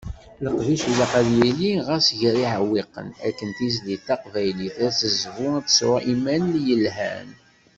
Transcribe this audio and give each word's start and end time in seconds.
Leqdic 0.43 0.81
ilaq 0.91 1.11
ad 1.19 1.27
yili, 1.39 1.71
ɣas 1.87 2.07
gar 2.19 2.35
yiɛewwiqen. 2.41 3.07
Akken 3.27 3.49
tizlit 3.57 4.01
taqbaylit 4.07 4.75
ad 4.87 4.93
tezbu, 4.99 5.47
ad 5.57 5.65
tesɛu 5.67 5.95
imal 6.13 6.45
yelhan. 6.67 7.27